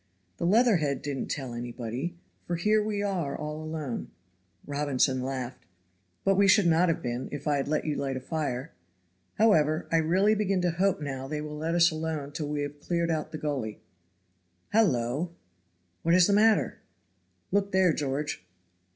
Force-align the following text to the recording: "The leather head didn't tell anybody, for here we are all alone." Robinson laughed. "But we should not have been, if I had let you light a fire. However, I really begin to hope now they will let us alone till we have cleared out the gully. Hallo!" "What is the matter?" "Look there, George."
"The 0.37 0.47
leather 0.47 0.77
head 0.77 1.03
didn't 1.03 1.27
tell 1.29 1.53
anybody, 1.53 2.17
for 2.47 2.55
here 2.55 2.83
we 2.83 3.03
are 3.03 3.37
all 3.37 3.61
alone." 3.61 4.09
Robinson 4.65 5.21
laughed. 5.21 5.67
"But 6.23 6.37
we 6.37 6.47
should 6.47 6.65
not 6.65 6.89
have 6.89 7.03
been, 7.03 7.29
if 7.31 7.47
I 7.47 7.57
had 7.57 7.67
let 7.67 7.85
you 7.85 7.93
light 7.95 8.17
a 8.17 8.19
fire. 8.19 8.71
However, 9.35 9.87
I 9.91 9.97
really 9.97 10.33
begin 10.33 10.59
to 10.61 10.71
hope 10.71 11.01
now 11.01 11.27
they 11.27 11.39
will 11.39 11.55
let 11.55 11.75
us 11.75 11.91
alone 11.91 12.31
till 12.31 12.47
we 12.47 12.63
have 12.63 12.79
cleared 12.81 13.11
out 13.11 13.31
the 13.31 13.37
gully. 13.37 13.79
Hallo!" 14.69 15.35
"What 16.01 16.15
is 16.15 16.25
the 16.25 16.33
matter?" 16.33 16.79
"Look 17.51 17.71
there, 17.71 17.93
George." 17.93 18.43